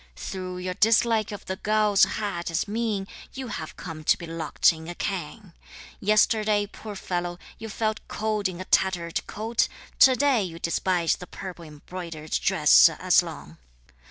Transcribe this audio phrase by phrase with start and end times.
[0.15, 4.73] Through your dislike of the gauze hat as mean, You have come to be locked
[4.73, 5.53] in a cangue;
[5.99, 9.67] Yesterday, poor fellow, you felt cold in a tattered coat,
[9.99, 13.57] To day, you despise the purple embroidered dress as long!